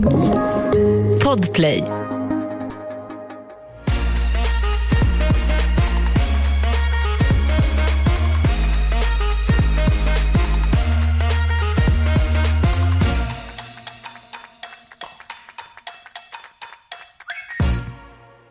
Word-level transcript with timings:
Podplay. 0.00 1.84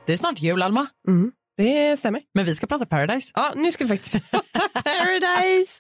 Det 0.05 0.13
är 0.13 0.17
snart 0.17 0.39
jul, 0.39 0.61
Alma. 0.61 0.87
Mm, 1.07 1.31
det 1.57 1.99
stämmer. 1.99 2.21
Men 2.33 2.45
vi 2.45 2.55
ska 2.55 2.67
prata 2.67 2.85
Paradise. 2.85 3.31
Ja, 3.35 3.53
nu 3.55 3.71
ska 3.71 3.83
vi 3.83 3.97
faktiskt 3.97 4.31
prata 4.31 4.59
Paradise. 4.83 5.79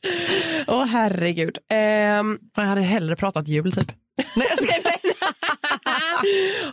Åh 0.67 0.85
herregud. 0.85 1.57
Um, 1.57 2.39
jag 2.55 2.63
hade 2.63 2.81
hellre 2.81 3.15
pratat 3.15 3.47
jul 3.47 3.71
typ. 3.71 3.91
Nej, 4.35 4.47
jag 4.49 4.59
ska 4.63 4.73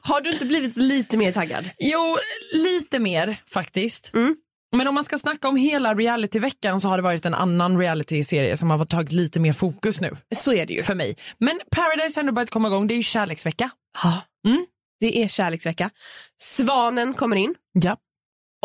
Har 0.03 0.21
du 0.21 0.33
inte 0.33 0.45
blivit 0.45 0.77
lite 0.77 1.17
mer 1.17 1.33
taggad? 1.33 1.71
Jo, 1.79 2.17
lite 2.53 2.99
mer 2.99 3.37
faktiskt. 3.47 4.15
Mm. 4.15 4.37
Men 4.77 4.87
om 4.87 4.95
man 4.95 5.05
ska 5.05 5.19
snacka 5.19 5.49
om 5.49 5.57
hela 5.57 5.95
realityveckan 5.95 6.81
så 6.81 6.89
har 6.89 6.97
det 6.97 7.03
varit 7.03 7.27
en 7.27 7.35
annan 7.35 7.79
realityserie 7.79 8.57
som 8.57 8.71
har 8.71 8.85
tagit 8.85 9.13
lite 9.13 9.41
mer 9.41 9.53
fokus 9.53 10.01
nu. 10.01 10.17
Så 10.35 10.53
är 10.53 10.67
det 10.67 10.73
ju. 10.75 10.83
För 10.83 10.95
mig. 10.95 11.17
Men 11.39 11.61
Paradise 11.71 12.19
har 12.19 12.23
ändå 12.23 12.33
börjat 12.33 12.51
komma 12.51 12.69
igång. 12.69 12.87
Det 12.87 12.95
är 12.95 12.97
ju 12.97 13.03
kärleksvecka. 13.03 13.71
Ja. 14.03 14.23
Mm. 14.49 14.67
Det 15.01 15.23
är 15.23 15.29
kärleksvecka. 15.29 15.91
Svanen 16.37 17.15
kommer 17.15 17.37
in. 17.37 17.55
Ja. 17.73 17.97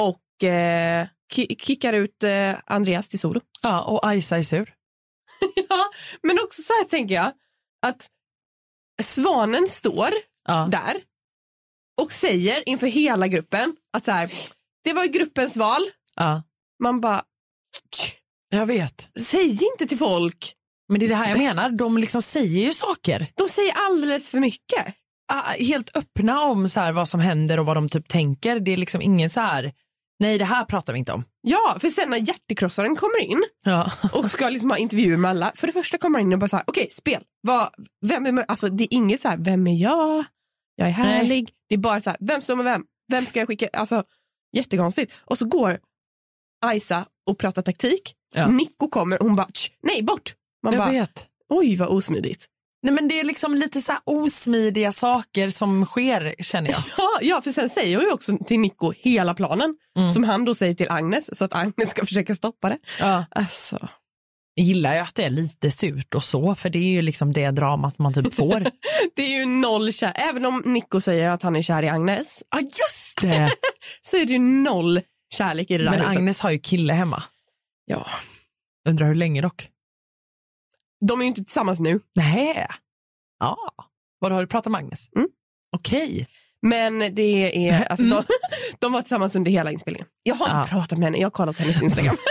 Och 0.01 0.49
eh, 0.49 1.07
kickar 1.57 1.93
ut 1.93 2.23
eh, 2.23 2.53
Andreas 2.65 3.09
till 3.09 3.19
solo. 3.19 3.41
Ja, 3.61 3.81
och 3.81 4.07
Ajsa 4.07 4.37
är 4.37 4.43
sur. 4.43 4.73
ja, 5.69 5.89
men 6.23 6.39
också 6.43 6.61
så 6.61 6.73
här 6.73 6.83
tänker 6.83 7.15
jag 7.15 7.31
att 7.85 8.07
Svanen 9.03 9.67
står 9.67 10.09
ja. 10.47 10.67
där 10.71 10.95
och 12.01 12.11
säger 12.11 12.69
inför 12.69 12.87
hela 12.87 13.27
gruppen 13.27 13.75
att 13.97 14.05
så 14.05 14.11
här, 14.11 14.29
det 14.83 14.93
var 14.93 15.05
gruppens 15.05 15.57
val. 15.57 15.81
Ja. 16.15 16.43
Man 16.83 17.01
bara... 17.01 17.23
Jag 18.49 18.65
vet. 18.65 19.09
Säg 19.19 19.63
inte 19.63 19.85
till 19.87 19.97
folk. 19.97 20.53
Men 20.89 20.99
det 20.99 21.05
är 21.05 21.07
det 21.07 21.15
här 21.15 21.29
jag 21.29 21.37
menar, 21.37 21.69
de 21.69 21.97
liksom 21.97 22.21
säger 22.21 22.65
ju 22.65 22.73
saker. 22.73 23.27
De 23.35 23.49
säger 23.49 23.73
alldeles 23.73 24.29
för 24.29 24.39
mycket. 24.39 24.95
Helt 25.59 25.95
öppna 25.97 26.41
om 26.41 26.69
så 26.69 26.79
här 26.79 26.91
vad 26.91 27.07
som 27.07 27.19
händer 27.19 27.59
och 27.59 27.65
vad 27.65 27.77
de 27.77 27.89
typ 27.89 28.07
tänker. 28.07 28.59
Det 28.59 28.71
är 28.73 28.77
liksom 28.77 29.01
ingen 29.01 29.29
så 29.29 29.41
här, 29.41 29.73
nej 30.21 30.37
det 30.37 30.45
här 30.45 30.65
pratar 30.65 30.93
vi 30.93 30.99
inte 30.99 31.13
om. 31.13 31.23
Ja, 31.41 31.77
för 31.79 31.87
sen 31.87 32.09
när 32.09 32.17
hjärtekrossaren 32.17 32.95
kommer 32.95 33.19
in 33.19 33.43
ja. 33.63 33.91
och 34.13 34.31
ska 34.31 34.49
liksom 34.49 34.69
ha 34.69 34.77
intervjuer 34.77 35.17
med 35.17 35.31
alla. 35.31 35.51
För 35.55 35.67
det 35.67 35.73
första 35.73 35.97
kommer 35.97 36.19
han 36.19 36.27
in 36.27 36.33
och 36.33 36.39
bara 36.39 36.47
så 36.47 36.55
här, 36.55 36.63
okej, 36.67 36.81
okay, 36.81 36.89
spel. 36.91 37.23
Vad, 37.41 37.69
vem 38.05 38.25
är, 38.25 38.45
alltså, 38.47 38.67
det 38.67 38.83
är 38.83 38.93
inget 38.93 39.19
så 39.19 39.29
här, 39.29 39.37
vem 39.37 39.67
är 39.67 39.75
jag? 39.75 40.23
Jag 40.75 40.87
är 40.87 40.91
härlig. 40.91 41.43
Nej. 41.43 41.53
Det 41.69 41.75
är 41.75 41.79
bara 41.79 42.01
så 42.01 42.09
här, 42.09 42.17
vem 42.21 42.41
står 42.41 42.55
med 42.55 42.65
vem? 42.65 42.83
Vem 43.11 43.25
ska 43.25 43.39
jag 43.39 43.47
skicka? 43.47 43.69
Alltså, 43.73 44.03
jättekonstigt. 44.57 45.13
Och 45.25 45.37
så 45.37 45.45
går 45.45 45.79
Aisa 46.65 47.05
och 47.25 47.37
pratar 47.37 47.61
taktik. 47.61 48.15
Ja. 48.35 48.47
Nico 48.47 48.89
kommer 48.89 49.19
och 49.19 49.25
hon 49.25 49.35
bara, 49.35 49.47
nej 49.83 50.03
bort. 50.03 50.33
Man 50.63 50.73
jag 50.73 50.81
bara, 50.81 50.91
vet. 50.91 51.27
oj 51.49 51.75
vad 51.75 51.87
osmidigt. 51.87 52.47
Nej 52.83 52.93
men 52.93 53.07
det 53.07 53.19
är 53.19 53.23
liksom 53.23 53.55
lite 53.55 53.81
så 53.81 53.93
osmidiga 54.05 54.91
saker 54.91 55.49
som 55.49 55.85
sker 55.85 56.35
känner 56.39 56.69
jag. 56.71 56.79
Ja, 56.97 57.09
ja 57.21 57.41
för 57.41 57.51
sen 57.51 57.69
säger 57.69 57.97
hon 57.97 58.05
ju 58.05 58.11
också 58.11 58.37
till 58.37 58.59
Nico 58.59 58.93
hela 58.97 59.33
planen 59.33 59.75
mm. 59.97 60.09
som 60.09 60.23
han 60.23 60.45
då 60.45 60.55
säger 60.55 60.73
till 60.73 60.89
Agnes 60.89 61.37
så 61.37 61.45
att 61.45 61.55
Agnes 61.55 61.89
ska 61.89 62.05
försöka 62.05 62.35
stoppa 62.35 62.69
det. 62.69 62.77
Ja. 62.99 63.25
Alltså. 63.29 63.87
Jag 64.53 64.65
gillar 64.65 64.93
ju 64.93 64.99
att 64.99 65.15
det 65.15 65.23
är 65.23 65.29
lite 65.29 65.71
surt 65.71 66.15
och 66.15 66.23
så 66.23 66.55
för 66.55 66.69
det 66.69 66.79
är 66.79 66.91
ju 66.91 67.01
liksom 67.01 67.33
det 67.33 67.51
dramat 67.51 67.99
man 67.99 68.13
typ 68.13 68.33
får. 68.33 68.59
det 69.15 69.21
är 69.21 69.39
ju 69.39 69.45
noll 69.45 69.93
kär, 69.93 70.13
även 70.15 70.45
om 70.45 70.61
Nico 70.65 71.01
säger 71.01 71.29
att 71.29 71.43
han 71.43 71.55
är 71.55 71.61
kär 71.61 71.83
i 71.83 71.89
Agnes. 71.89 72.43
Ja 72.49 72.57
ah, 72.57 72.61
just 72.61 73.21
det! 73.21 73.51
så 74.01 74.17
är 74.17 74.25
det 74.25 74.33
ju 74.33 74.39
noll 74.39 75.01
kärlek 75.33 75.71
i 75.71 75.77
det 75.77 75.83
där 75.83 75.91
Men 75.91 75.99
huset. 75.99 76.17
Agnes 76.17 76.41
har 76.41 76.51
ju 76.51 76.59
kille 76.59 76.93
hemma. 76.93 77.23
Ja. 77.85 78.07
Undrar 78.89 79.07
hur 79.07 79.15
länge 79.15 79.41
dock. 79.41 79.67
De 81.07 81.19
är 81.19 81.23
ju 81.23 81.27
inte 81.27 81.43
tillsammans 81.43 81.79
nu. 81.79 81.99
Nej. 82.15 82.67
Ja. 83.39 83.57
Vad 84.19 84.31
har 84.31 84.41
du 84.41 84.47
pratat 84.47 84.71
med 84.71 84.79
Agnes? 84.79 85.09
Mm. 85.15 85.27
Okej. 85.77 86.11
Okay. 86.11 86.25
Men 86.61 87.15
det 87.15 87.67
är, 87.67 87.85
alltså, 87.89 88.05
mm. 88.05 88.17
de, 88.17 88.23
de, 88.79 88.91
var 88.91 89.01
tillsammans 89.01 89.35
under 89.35 89.51
hela 89.51 89.71
inspelningen. 89.71 90.07
Jag 90.23 90.35
har 90.35 90.47
inte 90.47 90.59
ja. 90.59 90.67
pratat 90.67 90.99
med 90.99 91.05
henne, 91.05 91.17
jag 91.17 91.25
har 91.25 91.31
kollat 91.31 91.57
hennes 91.57 91.81
Instagram. 91.81 92.15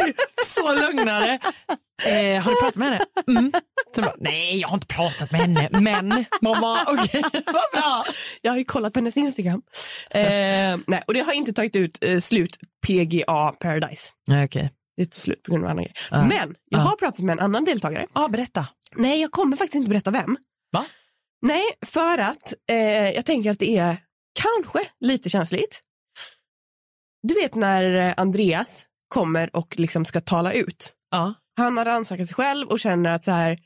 Oj, 0.00 0.14
så 0.44 0.74
lugnare. 0.74 1.38
Eh, 2.06 2.42
har 2.42 2.50
du 2.50 2.56
pratat 2.60 2.76
med 2.76 2.88
henne? 2.88 3.00
Mm. 3.28 3.52
Bara, 3.96 4.14
nej, 4.18 4.60
jag 4.60 4.68
har 4.68 4.74
inte 4.74 4.94
pratat 4.94 5.32
med 5.32 5.40
henne, 5.40 5.68
men 5.72 6.24
mamma, 6.42 6.82
okej, 6.88 7.22
okay, 7.26 7.42
vad 7.46 7.82
bra. 7.82 8.04
Jag 8.42 8.52
har 8.52 8.58
ju 8.58 8.64
kollat 8.64 8.92
på 8.92 8.98
hennes 8.98 9.16
Instagram. 9.16 9.62
Eh, 10.10 10.78
nej, 10.86 11.02
och 11.06 11.14
det 11.14 11.20
har 11.20 11.32
inte 11.32 11.52
tagit 11.52 11.76
ut 11.76 12.04
eh, 12.04 12.18
slut 12.18 12.58
PGA 12.86 13.52
Paradise. 13.60 14.10
Nej, 14.28 14.44
okay. 14.44 14.68
Det 14.96 15.04
tog 15.04 15.14
slut 15.14 15.42
på 15.42 15.50
grund 15.50 15.64
av 15.64 15.70
andra 15.70 15.82
grejer. 15.82 15.96
Uh. 16.12 16.28
Men 16.28 16.56
jag 16.70 16.78
har 16.78 16.96
pratat 16.96 17.20
med 17.20 17.32
en 17.32 17.40
annan 17.40 17.64
deltagare. 17.64 18.06
Ja, 18.14 18.28
berätta. 18.28 18.66
Nej, 18.96 19.20
jag 19.20 19.30
kommer 19.30 19.56
faktiskt 19.56 19.74
inte 19.74 19.90
berätta 19.90 20.10
vem. 20.10 20.36
Va? 20.72 20.84
Nej, 21.42 21.64
för 21.82 22.18
att 22.18 22.54
eh, 22.70 23.10
jag 23.10 23.26
tänker 23.26 23.50
att 23.50 23.58
det 23.58 23.78
är 23.78 23.96
kanske 24.42 24.90
lite 25.00 25.30
känsligt. 25.30 25.80
Du 27.22 27.34
vet 27.34 27.54
när 27.54 28.14
Andreas 28.16 28.86
kommer 29.08 29.56
och 29.56 29.78
liksom 29.78 30.04
ska 30.04 30.20
tala 30.20 30.52
ut. 30.52 30.94
Ja. 31.10 31.34
Han 31.56 31.76
har 31.76 31.84
rannsakat 31.84 32.26
sig 32.26 32.34
själv 32.34 32.68
och 32.68 32.80
känner 32.80 33.14
att 33.14 33.24
så 33.24 33.30
här, 33.30 33.58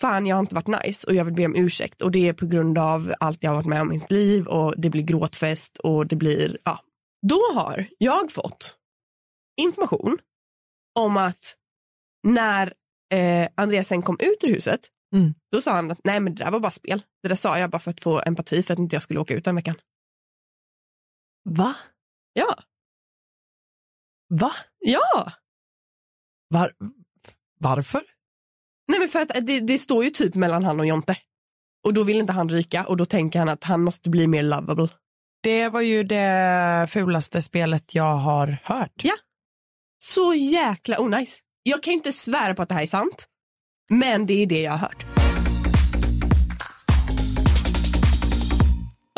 fan 0.00 0.26
jag 0.26 0.36
har 0.36 0.40
inte 0.40 0.54
varit 0.54 0.84
nice 0.84 1.06
och 1.06 1.14
jag 1.14 1.24
vill 1.24 1.34
be 1.34 1.46
om 1.46 1.56
ursäkt 1.56 2.02
och 2.02 2.10
det 2.10 2.28
är 2.28 2.32
på 2.32 2.46
grund 2.46 2.78
av 2.78 3.14
allt 3.20 3.42
jag 3.42 3.50
har 3.50 3.56
varit 3.56 3.66
med 3.66 3.80
om 3.80 3.92
i 3.92 3.98
mitt 3.98 4.10
liv 4.10 4.46
och 4.46 4.74
det 4.80 4.90
blir 4.90 5.02
gråtfest 5.02 5.78
och 5.78 6.06
det 6.06 6.16
blir, 6.16 6.58
ja. 6.64 6.80
Då 7.28 7.40
har 7.54 7.86
jag 7.98 8.32
fått 8.32 8.76
information 9.56 10.18
om 10.96 11.16
att 11.16 11.56
när 12.22 12.74
eh, 13.14 13.48
Andreas 13.54 13.88
sen 13.88 14.02
kom 14.02 14.16
ut 14.20 14.44
ur 14.44 14.54
huset, 14.54 14.80
mm. 15.14 15.34
då 15.50 15.60
sa 15.60 15.72
han 15.72 15.90
att 15.90 16.00
nej 16.04 16.20
men 16.20 16.34
det 16.34 16.44
där 16.44 16.50
var 16.50 16.60
bara 16.60 16.70
spel. 16.70 17.02
Det 17.22 17.28
där 17.28 17.36
sa 17.36 17.58
jag 17.58 17.70
bara 17.70 17.78
för 17.78 17.90
att 17.90 18.00
få 18.00 18.22
empati 18.26 18.62
för 18.62 18.72
att 18.72 18.78
inte 18.78 18.96
jag 18.96 19.02
skulle 19.02 19.20
åka 19.20 19.34
ut 19.34 19.44
den 19.44 19.56
veckan. 19.56 19.76
Va? 21.44 21.76
Ja. 22.32 22.58
Va? 24.28 24.52
Ja. 24.78 25.32
Var, 26.48 26.72
varför? 27.58 28.02
Nej 28.88 29.00
men 29.00 29.08
för 29.08 29.20
att 29.20 29.46
det, 29.46 29.60
det, 29.60 29.78
står 29.78 30.04
ju 30.04 30.10
typ 30.10 30.34
mellan 30.34 30.64
han 30.64 30.80
och 30.80 30.86
Jonte. 30.86 31.16
Och 31.84 31.94
då 31.94 32.02
vill 32.02 32.16
inte 32.16 32.32
han 32.32 32.48
ryka 32.48 32.86
och 32.86 32.96
då 32.96 33.04
tänker 33.04 33.38
han 33.38 33.48
att 33.48 33.64
han 33.64 33.82
måste 33.82 34.10
bli 34.10 34.26
mer 34.26 34.42
lovable. 34.42 34.88
Det 35.42 35.68
var 35.68 35.80
ju 35.80 36.02
det 36.04 36.86
fulaste 36.90 37.42
spelet 37.42 37.94
jag 37.94 38.16
har 38.16 38.58
hört. 38.64 39.02
Ja. 39.02 39.14
Så 40.14 40.34
jäkla 40.34 41.00
onajs. 41.00 41.40
Jag 41.62 41.82
kan 41.82 41.90
ju 41.90 41.96
inte 41.96 42.12
svära 42.12 42.54
på 42.54 42.62
att 42.62 42.68
det 42.68 42.74
här 42.74 42.82
är 42.82 42.86
sant. 42.86 43.26
Men 43.90 44.26
det 44.26 44.42
är 44.42 44.46
det 44.46 44.60
jag 44.60 44.72
har 44.72 44.78
hört. 44.78 45.06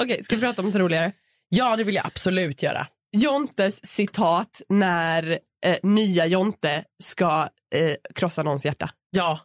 Okej, 0.03 0.15
okay, 0.15 0.23
ska 0.23 0.37
vi 0.37 0.43
prata 0.43 0.63
om 0.63 0.67
något 0.67 0.77
roligare? 0.77 1.13
Ja, 1.49 1.77
det 1.77 1.85
vill 1.85 1.95
jag 1.95 2.07
absolut 2.07 2.63
göra. 2.63 2.87
Jontes 3.17 3.87
citat 3.87 4.63
när 4.69 5.39
eh, 5.67 5.77
nya 5.83 6.27
Jonte 6.27 6.85
ska 7.03 7.49
eh, 7.75 7.93
krossa 8.15 8.43
någons 8.43 8.65
hjärta. 8.65 8.91
Ja. 9.11 9.39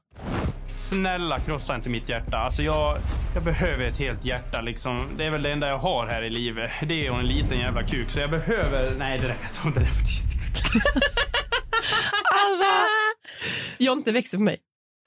Snälla 0.89 1.39
krossa 1.39 1.75
inte 1.75 1.89
mitt 1.89 2.09
hjärta. 2.09 2.37
Alltså 2.37 2.63
jag, 2.63 2.97
jag 3.33 3.43
behöver 3.43 3.85
ett 3.85 3.97
helt 3.97 4.25
hjärta 4.25 4.61
liksom. 4.61 5.09
Det 5.17 5.25
är 5.25 5.31
väl 5.31 5.43
det 5.43 5.51
enda 5.51 5.67
jag 5.67 5.77
har 5.77 6.07
här 6.07 6.21
i 6.21 6.29
livet. 6.29 6.71
Det 6.87 7.09
och 7.09 7.19
en 7.19 7.27
liten 7.27 7.59
jävla 7.59 7.83
kuk. 7.83 8.09
Så 8.09 8.19
jag 8.19 8.29
behöver... 8.29 8.95
Nej, 8.97 9.19
det 9.19 9.27
räcker 9.27 9.67
inte. 9.67 9.87
Alltså... 12.45 12.65
Jonte 13.79 14.11
växer 14.11 14.37
för 14.37 14.43
mig. 14.43 14.59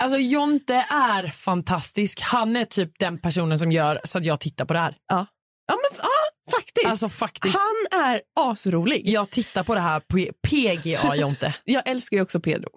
Alltså 0.03 0.19
Jonte 0.19 0.75
är 0.91 1.29
fantastisk. 1.29 2.21
Han 2.21 2.57
är 2.57 2.65
typ 2.65 2.99
den 2.99 3.21
personen 3.21 3.59
som 3.59 3.72
gör 3.72 4.01
så 4.05 4.19
att 4.19 4.25
jag 4.25 4.41
tittar 4.41 4.65
på 4.65 4.72
det 4.72 4.78
här. 4.78 4.97
Ja. 5.09 5.27
Ja, 5.69 5.75
men, 5.75 6.01
ja 6.03 6.57
faktiskt. 6.57 6.87
Alltså, 6.87 7.09
faktiskt. 7.09 7.57
Han 7.57 8.03
är 8.03 8.21
asrolig. 8.41 9.09
Jag 9.09 9.31
tittar 9.31 9.63
på 9.63 9.75
det 9.75 9.81
här 9.81 10.01
på 10.01 10.33
PGA 10.49 11.16
Jonte. 11.16 11.55
jag 11.65 11.89
älskar 11.89 12.16
ju 12.16 12.22
också 12.22 12.41
Pedro. 12.41 12.71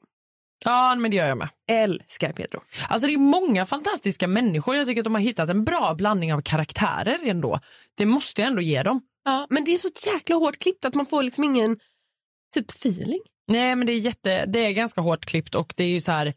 Ja, 0.65 0.95
men 0.95 1.11
det 1.11 1.17
gör 1.17 1.27
jag 1.27 1.37
med. 1.37 1.49
Älskar 1.71 2.33
Pedro. 2.33 2.61
Alltså 2.89 3.07
det 3.07 3.13
är 3.13 3.17
många 3.17 3.65
fantastiska 3.65 4.27
människor. 4.27 4.75
Jag 4.75 4.87
tycker 4.87 5.01
att 5.01 5.05
de 5.05 5.13
har 5.13 5.21
hittat 5.21 5.49
en 5.49 5.63
bra 5.65 5.93
blandning 5.93 6.33
av 6.33 6.41
karaktärer 6.41 7.19
ändå. 7.23 7.59
Det 7.97 8.05
måste 8.05 8.41
jag 8.41 8.47
ändå 8.47 8.61
ge 8.61 8.83
dem. 8.83 9.01
Ja, 9.25 9.47
men 9.49 9.63
det 9.63 9.73
är 9.73 9.77
så 9.77 9.89
jäkla 10.13 10.35
hårt 10.35 10.57
klippt 10.57 10.85
att 10.85 10.95
man 10.95 11.05
får 11.05 11.23
liksom 11.23 11.43
ingen 11.43 11.79
typ 12.53 12.71
feeling. 12.71 13.21
Nej, 13.49 13.75
men 13.75 13.87
det 13.87 13.93
är 13.93 13.99
jätte, 13.99 14.45
det 14.45 14.59
är 14.59 14.71
ganska 14.71 15.01
hårt 15.01 15.25
klippt 15.25 15.55
och 15.55 15.73
det 15.77 15.83
är 15.83 15.87
ju 15.87 15.99
så 15.99 16.11
här, 16.11 16.33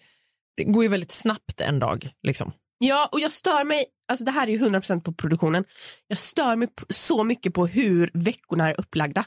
det 0.56 0.64
går 0.64 0.82
ju 0.82 0.88
väldigt 0.88 1.11
snabbt 1.11 1.61
en 1.61 1.79
dag 1.79 2.11
liksom. 2.23 2.53
Ja, 2.79 3.09
och 3.12 3.20
jag 3.20 3.32
stör 3.32 3.64
mig, 3.64 3.85
alltså 4.09 4.25
det 4.25 4.31
här 4.31 4.47
är 4.47 4.53
ju 4.53 4.59
100% 4.59 5.03
på 5.03 5.12
produktionen. 5.12 5.64
Jag 6.06 6.19
stör 6.19 6.56
mig 6.56 6.69
så 6.88 7.25
mycket 7.25 7.55
på 7.55 7.67
hur 7.67 8.11
veckorna 8.14 8.70
är 8.70 8.81
upplagda. 8.81 9.25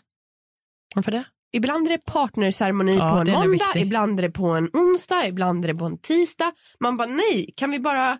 Varför 0.95 1.11
det? 1.11 1.23
Ibland 1.53 1.87
är 1.87 1.91
det 1.91 2.05
partnerceremoni 2.05 2.95
ja, 2.95 3.09
på 3.09 3.15
en 3.15 3.31
måndag, 3.31 3.65
ibland 3.75 4.19
är 4.19 4.23
det 4.23 4.31
på 4.31 4.47
en 4.47 4.69
onsdag, 4.73 5.27
ibland 5.27 5.65
är 5.65 5.67
det 5.67 5.75
på 5.75 5.85
en 5.85 5.97
tisdag. 5.97 6.51
Man 6.79 6.97
bara 6.97 7.07
nej, 7.07 7.53
kan 7.57 7.71
vi 7.71 7.79
bara 7.79 8.17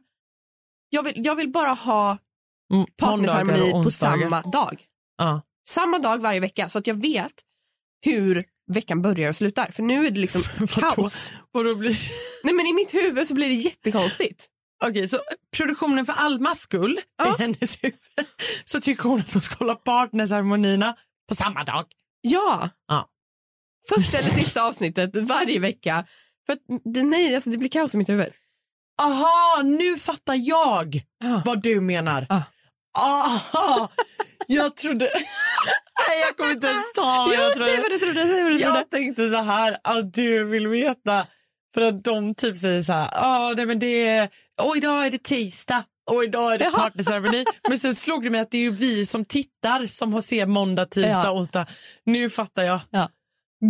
Jag 0.90 1.04
vill, 1.04 1.14
jag 1.26 1.36
vill 1.36 1.52
bara 1.52 1.74
ha 1.74 2.18
partnerceremoni 2.98 3.72
på 3.72 3.92
samma 3.92 4.42
dag. 4.42 4.86
Ja. 5.18 5.42
Samma 5.68 6.00
dag 6.00 6.22
varje 6.22 6.40
vecka 6.40 6.70
så 6.70 6.80
att 6.80 6.88
jag 6.88 7.02
vet 7.02 7.34
hur 8.06 8.46
veckan 8.74 9.02
börjar 9.02 9.30
och 9.30 9.36
slutar. 9.36 9.72
För 9.72 9.84
nu 9.84 10.06
är 10.08 10.12
det 10.12 10.20
liksom 10.20 10.42
kaos. 10.68 11.34
Och 11.54 11.64
då 11.64 11.76
blir... 11.76 11.96
Nej 12.44 12.54
men 12.54 12.66
i 12.66 12.74
mitt 12.74 12.94
huvud 12.94 13.28
så 13.28 13.34
blir 13.34 13.48
det 13.48 13.54
jättekonstigt. 13.54 14.46
Okej, 14.84 15.08
så 15.08 15.20
produktionen 15.58 16.06
för 16.06 16.14
Almas 16.14 16.60
skull, 16.60 17.00
Ja. 17.18 17.36
i 17.40 17.42
hennes 17.42 17.84
huvud, 17.84 17.96
så 18.66 18.82
tycker 18.82 19.04
hon 19.04 19.20
att 19.20 19.34
hon 19.34 19.42
ska 19.42 19.56
hålla 19.56 19.76
partnerceremonierna 19.76 20.96
på 21.30 21.36
samma 21.36 21.64
dag. 21.64 21.86
Ja. 22.22 22.70
Ja. 22.88 23.10
Första 23.96 24.18
eller 24.18 24.30
sista 24.30 24.64
avsnittet 24.64 25.16
varje 25.16 25.60
vecka. 25.60 26.06
För 26.46 26.54
att, 26.54 26.60
det, 26.94 27.04
nej, 27.04 27.36
alltså 27.36 27.50
det 27.50 27.58
blir 27.58 27.70
kaos 27.70 27.96
i 27.96 27.98
mitt 27.98 28.10
huvud. 28.10 28.34
Aha, 29.02 29.62
nu 29.64 29.98
fattar 29.98 30.36
jag 30.48 31.02
Ja. 31.24 31.42
vad 31.46 31.62
du 31.64 31.82
menar. 31.82 32.26
Ja. 32.30 32.44
Aha, 33.00 33.90
jag 34.48 34.76
trodde... 34.82 35.06
Nej, 36.10 36.20
jag 36.20 36.38
kommer 36.38 36.52
inte 36.52 36.68
ens 36.68 36.94
ta 36.96 37.34
jag 37.34 37.52
säg 37.52 37.56
trodde. 37.68 37.82
vad 37.82 37.92
du 37.92 37.98
trodde, 38.00 38.14
säg 38.28 38.44
vad 38.44 38.52
du 38.54 38.60
trodde. 38.60 38.78
Jag 38.78 38.90
tänkte 38.90 39.30
så 39.30 39.42
här 39.42 39.78
att 39.84 40.14
du 40.14 40.44
vill 40.44 40.68
veta 40.68 41.28
för 41.74 41.82
att 41.82 42.04
de 42.04 42.36
typ 42.36 42.58
säger 42.58 42.82
så 42.82 42.94
här, 42.94 43.10
ja 43.14 43.54
nej 43.58 43.66
men 43.66 43.80
det 43.80 44.08
är, 44.08 44.30
och 44.58 44.78
idag 44.78 45.06
är 45.06 45.12
det 45.12 45.24
tisdag 45.24 45.84
och 46.12 46.24
idag 46.24 46.54
är 46.54 46.58
det 46.58 46.72
partnerceremoni. 46.72 47.46
Men 47.70 47.78
sen 47.80 47.96
slog 47.96 48.24
det 48.24 48.30
mig 48.30 48.42
att 48.42 48.52
det 48.52 48.58
är 48.58 48.62
ju 48.62 48.70
vi 48.70 49.06
som 49.06 49.26
tittar 49.26 49.86
som 49.86 50.14
har 50.14 50.22
ser 50.22 50.46
måndag, 50.46 50.86
tisdag, 50.86 51.10
Ja. 51.26 51.32
onsdag. 51.32 51.66
Nu 52.04 52.30
fattar 52.30 52.64
jag. 52.64 52.80
Ja. 52.90 53.10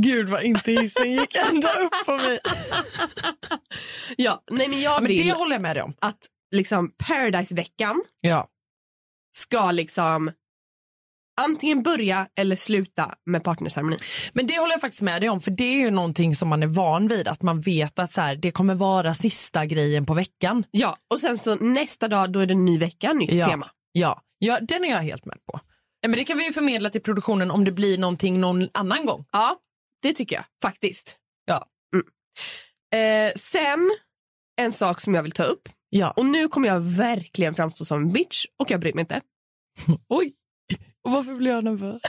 Gud 0.04 0.30
vad 0.30 0.44
inte 0.44 0.72
hissen 0.72 1.12
gick 1.12 1.36
ända 1.36 1.68
upp 1.68 2.06
på 2.06 2.12
mig. 2.18 2.40
Ja, 4.18 4.44
nej 4.52 4.70
men 4.70 4.82
jag 4.82 5.02
men 5.02 5.08
vill 5.08 5.28
det 5.28 5.34
håller 5.34 5.52
jag 5.56 5.62
med 5.62 5.76
dig 5.76 5.84
om. 5.84 5.94
att 6.02 6.18
liksom 6.52 6.92
Paradise-veckan 6.98 8.02
Ja. 8.22 8.48
ska 9.38 9.72
liksom 9.72 10.32
antingen 11.42 11.84
börja 11.84 12.28
eller 12.40 12.56
sluta 12.56 13.16
med 13.26 13.44
partnerceremoni. 13.44 13.98
Men 14.34 14.48
det 14.48 14.60
håller 14.60 14.74
jag 14.74 14.82
faktiskt 14.82 15.02
med 15.02 15.22
dig 15.22 15.30
om 15.30 15.42
för 15.42 15.52
det 15.52 15.64
är 15.64 15.78
ju 15.80 15.92
någonting 15.92 16.36
som 16.36 16.50
man 16.50 16.64
är 16.64 16.68
van 16.68 17.08
vid 17.08 17.28
att 17.28 17.42
man 17.42 17.62
vet 17.62 18.00
att 18.00 18.12
så 18.12 18.22
här, 18.22 18.36
det 18.36 18.52
kommer 18.52 18.76
vara 18.76 19.14
sista 19.14 19.66
grejen 19.66 20.06
på 20.06 20.14
veckan. 20.14 20.64
Ja, 20.72 20.98
och 21.14 21.20
sen 21.20 21.38
så 21.38 21.56
nästa 21.56 22.08
dag 22.08 22.32
då 22.32 22.40
är 22.40 22.46
det 22.46 22.54
en 22.54 22.66
ny 22.66 22.78
vecka, 22.80 23.14
nytt 23.14 23.34
Ja. 23.34 23.48
tema. 23.48 23.68
Ja, 23.92 24.22
ja, 24.40 24.60
den 24.62 24.84
är 24.86 24.90
jag 24.90 25.00
helt 25.02 25.26
med 25.26 25.38
på. 25.52 25.60
Ja, 26.02 26.10
men 26.10 26.18
det 26.20 26.26
kan 26.26 26.38
vi 26.38 26.46
ju 26.46 26.54
förmedla 26.54 26.90
till 26.90 27.02
produktionen 27.02 27.52
om 27.52 27.64
det 27.66 27.72
blir 27.72 27.98
någonting 27.98 28.40
någon 28.40 28.70
annan 28.74 29.06
gång. 29.06 29.26
Ja, 29.32 29.58
det 30.02 30.14
tycker 30.14 30.36
jag 30.36 30.46
faktiskt. 30.62 31.16
Ja. 31.46 31.66
Mm. 31.96 33.28
Eh, 33.28 33.34
sen 33.36 33.92
en 34.62 34.72
sak 34.72 35.02
som 35.02 35.14
jag 35.16 35.24
vill 35.24 35.32
ta 35.32 35.44
upp 35.44 35.62
Ja. 35.90 36.12
och 36.12 36.26
nu 36.26 36.48
kommer 36.48 36.68
jag 36.68 36.80
verkligen 36.80 37.56
framstå 37.56 37.86
som 37.86 38.02
en 38.02 38.12
bitch 38.12 38.46
och 38.60 38.72
jag 38.72 38.80
bryr 38.80 38.94
mig 38.94 39.02
inte. 39.02 39.22
Oj, 40.10 40.34
och 41.06 41.12
varför 41.12 41.34
blir 41.36 41.52
jag 41.52 41.64
nervös? 41.64 42.02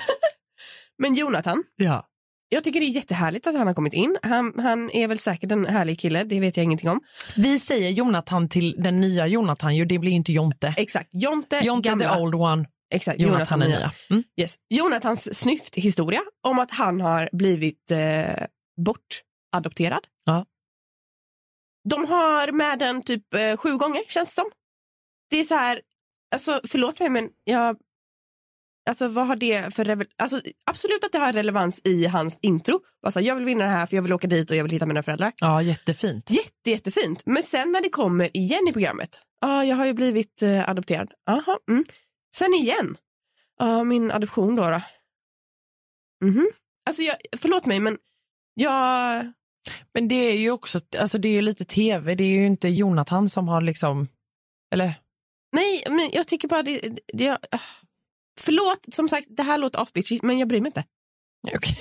Men 0.98 1.14
Jonathan, 1.14 1.64
Ja. 1.76 2.06
jag 2.48 2.64
tycker 2.64 2.80
det 2.80 2.86
är 2.86 2.90
jättehärligt 2.90 3.46
att 3.46 3.54
han 3.54 3.66
har 3.66 3.74
kommit 3.74 3.92
in. 3.92 4.16
Han, 4.22 4.52
han 4.58 4.90
är 4.90 5.08
väl 5.08 5.18
säkert 5.18 5.52
en 5.52 5.66
härlig 5.66 6.00
kille, 6.00 6.24
det 6.24 6.40
vet 6.40 6.56
jag 6.56 6.64
ingenting 6.64 6.88
om. 6.90 7.00
Vi 7.36 7.58
säger 7.58 7.90
Jonathan 7.90 8.48
till 8.48 8.74
den 8.82 9.00
nya 9.00 9.26
Jonathan, 9.26 9.76
ju 9.76 9.84
det 9.84 9.98
blir 9.98 10.12
inte 10.12 10.32
Jonte. 10.32 10.74
Exakt, 10.76 11.08
Jonte, 11.12 11.60
Jonte 11.64 11.88
gamla. 11.88 12.14
the 12.14 12.20
old 12.20 12.34
one, 12.34 12.66
Exakt, 12.94 13.20
Jonathan 13.20 13.62
är 13.62 13.66
nya. 13.66 13.78
nya. 13.78 13.90
Mm. 14.10 14.22
Yes. 14.40 14.54
Jonathans 14.68 15.38
snyfthistoria 15.38 16.20
om 16.46 16.58
att 16.58 16.70
han 16.70 17.00
har 17.00 17.28
blivit 17.32 17.90
eh, 17.90 18.46
bortadopterad. 18.84 20.06
Ja. 20.24 20.46
De 21.88 22.04
har 22.04 22.52
med 22.52 22.78
den 22.78 23.02
typ 23.02 23.34
eh, 23.34 23.56
sju 23.56 23.76
gånger 23.76 24.02
känns 24.08 24.28
det 24.30 24.34
som. 24.34 24.50
Det 25.30 25.36
är 25.36 25.44
så 25.44 25.54
här, 25.54 25.80
alltså 26.34 26.60
förlåt 26.68 27.00
mig 27.00 27.08
men 27.08 27.28
jag, 27.44 27.76
alltså 28.86 29.08
vad 29.08 29.26
har 29.26 29.36
det 29.36 29.74
för, 29.74 30.06
alltså 30.16 30.40
absolut 30.66 31.04
att 31.04 31.12
det 31.12 31.18
har 31.18 31.32
relevans 31.32 31.80
i 31.84 32.06
hans 32.06 32.38
intro. 32.42 32.80
Alltså, 33.02 33.20
jag 33.20 33.34
vill 33.34 33.44
vinna 33.44 33.64
det 33.64 33.70
här 33.70 33.86
för 33.86 33.96
jag 33.96 34.02
vill 34.02 34.12
åka 34.12 34.26
dit 34.26 34.50
och 34.50 34.56
jag 34.56 34.62
vill 34.62 34.72
hitta 34.72 34.86
mina 34.86 35.02
föräldrar. 35.02 35.32
Ja, 35.36 35.62
jättefint. 35.62 36.30
Jätte, 36.30 36.70
jättefint. 36.70 37.22
Men 37.26 37.42
sen 37.42 37.72
när 37.72 37.80
det 37.80 37.88
kommer 37.88 38.36
igen 38.36 38.68
i 38.68 38.72
programmet. 38.72 39.20
Ja, 39.40 39.64
jag 39.64 39.76
har 39.76 39.86
ju 39.86 39.92
blivit 39.92 40.42
eh, 40.42 40.68
adopterad. 40.68 41.12
Aha, 41.30 41.58
mm. 41.70 41.84
Sen 42.36 42.54
igen. 42.54 42.96
Ja, 43.58 43.84
min 43.84 44.10
adoption 44.10 44.56
då. 44.56 44.70
då. 44.70 44.80
Mhm. 46.24 46.50
Alltså, 46.86 47.02
jag, 47.02 47.16
förlåt 47.36 47.66
mig, 47.66 47.80
men 47.80 47.98
jag... 48.54 49.32
Men 49.94 50.08
det 50.08 50.14
är 50.14 50.38
ju 50.38 50.50
också, 50.50 50.80
alltså 50.98 51.18
det 51.18 51.28
är 51.28 51.32
ju 51.32 51.42
lite 51.42 51.64
tv, 51.64 52.14
det 52.14 52.24
är 52.24 52.28
ju 52.28 52.46
inte 52.46 52.68
Jonathan 52.68 53.28
som 53.28 53.48
har 53.48 53.60
liksom, 53.60 54.08
eller? 54.74 54.94
Nej, 55.52 55.84
men 55.90 56.10
jag 56.12 56.28
tycker 56.28 56.48
bara 56.48 56.62
det... 56.62 56.80
det, 56.80 57.00
det 57.12 57.24
jag, 57.24 57.38
förlåt, 58.40 58.94
som 58.94 59.08
sagt, 59.08 59.26
det 59.30 59.42
här 59.42 59.58
låter 59.58 59.82
asbitchigt, 59.82 60.22
men 60.22 60.38
jag 60.38 60.48
bryr 60.48 60.60
mig 60.60 60.68
inte. 60.68 60.84
Okej. 61.54 61.76